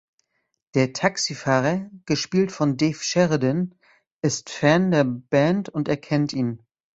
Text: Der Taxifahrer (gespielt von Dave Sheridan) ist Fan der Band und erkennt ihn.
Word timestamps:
Der 0.73 0.93
Taxifahrer 0.93 1.91
(gespielt 2.07 2.51
von 2.51 2.75
Dave 2.75 2.97
Sheridan) 3.03 3.75
ist 4.23 4.49
Fan 4.49 4.89
der 4.89 5.03
Band 5.03 5.69
und 5.69 5.87
erkennt 5.89 6.33
ihn. 6.33 6.63